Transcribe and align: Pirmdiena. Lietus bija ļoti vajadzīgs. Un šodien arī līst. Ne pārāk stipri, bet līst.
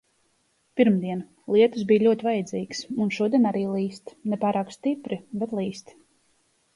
Pirmdiena. 0.79 1.25
Lietus 1.55 1.83
bija 1.91 2.03
ļoti 2.07 2.27
vajadzīgs. 2.27 2.81
Un 3.05 3.11
šodien 3.17 3.45
arī 3.49 3.61
līst. 3.73 4.15
Ne 4.33 4.39
pārāk 4.45 4.73
stipri, 4.77 5.21
bet 5.43 5.55
līst. 5.59 5.95